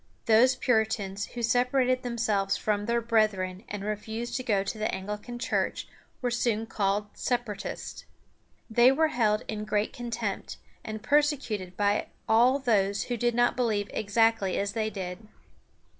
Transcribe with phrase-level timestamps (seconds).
[0.25, 5.37] Those Puritans who separated themselves from their brethren and refused to go to the Anglican
[5.37, 5.87] Church
[6.23, 8.05] were soon called Sep´a ra tists.
[8.67, 13.91] They were held in great contempt, and persecuted by all those who did not believe
[13.93, 15.27] exactly as they did.